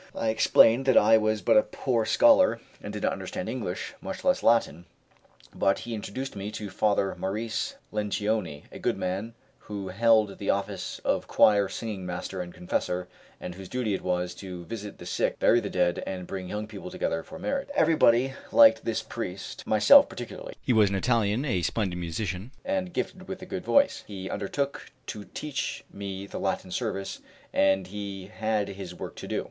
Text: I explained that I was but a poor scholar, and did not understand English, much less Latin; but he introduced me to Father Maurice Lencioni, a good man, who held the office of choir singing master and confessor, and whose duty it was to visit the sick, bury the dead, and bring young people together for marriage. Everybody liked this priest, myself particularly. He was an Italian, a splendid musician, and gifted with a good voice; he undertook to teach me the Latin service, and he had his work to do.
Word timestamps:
I 0.15 0.29
explained 0.29 0.85
that 0.87 0.97
I 0.97 1.19
was 1.19 1.43
but 1.43 1.57
a 1.57 1.61
poor 1.61 2.05
scholar, 2.07 2.59
and 2.81 2.91
did 2.91 3.03
not 3.03 3.11
understand 3.13 3.47
English, 3.47 3.93
much 4.01 4.23
less 4.23 4.41
Latin; 4.41 4.85
but 5.53 5.77
he 5.77 5.93
introduced 5.93 6.35
me 6.35 6.49
to 6.53 6.71
Father 6.71 7.13
Maurice 7.19 7.75
Lencioni, 7.93 8.63
a 8.71 8.79
good 8.79 8.97
man, 8.97 9.35
who 9.59 9.89
held 9.89 10.39
the 10.39 10.49
office 10.49 10.97
of 11.05 11.27
choir 11.27 11.67
singing 11.69 12.03
master 12.03 12.41
and 12.41 12.51
confessor, 12.51 13.09
and 13.39 13.53
whose 13.53 13.69
duty 13.69 13.93
it 13.93 14.01
was 14.01 14.33
to 14.33 14.65
visit 14.65 14.97
the 14.97 15.05
sick, 15.05 15.37
bury 15.37 15.59
the 15.59 15.69
dead, 15.69 16.01
and 16.07 16.25
bring 16.25 16.49
young 16.49 16.65
people 16.65 16.89
together 16.89 17.21
for 17.21 17.37
marriage. 17.37 17.67
Everybody 17.75 18.33
liked 18.51 18.83
this 18.83 19.03
priest, 19.03 19.67
myself 19.67 20.09
particularly. 20.09 20.55
He 20.63 20.73
was 20.73 20.89
an 20.89 20.95
Italian, 20.95 21.45
a 21.45 21.61
splendid 21.61 21.99
musician, 21.99 22.49
and 22.65 22.91
gifted 22.91 23.27
with 23.27 23.43
a 23.43 23.45
good 23.45 23.63
voice; 23.63 24.03
he 24.07 24.31
undertook 24.31 24.89
to 25.05 25.25
teach 25.25 25.83
me 25.93 26.25
the 26.25 26.39
Latin 26.39 26.71
service, 26.71 27.19
and 27.53 27.85
he 27.85 28.31
had 28.35 28.67
his 28.69 28.95
work 28.95 29.15
to 29.17 29.27
do. 29.27 29.39